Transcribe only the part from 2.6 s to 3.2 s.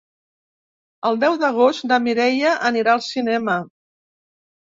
anirà al